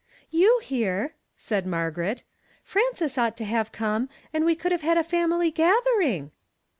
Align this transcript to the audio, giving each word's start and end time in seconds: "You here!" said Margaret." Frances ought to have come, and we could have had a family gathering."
"You 0.41 0.61
here!" 0.63 1.13
said 1.37 1.67
Margaret." 1.67 2.23
Frances 2.63 3.19
ought 3.19 3.37
to 3.37 3.45
have 3.45 3.71
come, 3.71 4.09
and 4.33 4.43
we 4.43 4.55
could 4.55 4.71
have 4.71 4.81
had 4.81 4.97
a 4.97 5.03
family 5.03 5.51
gathering." 5.51 6.31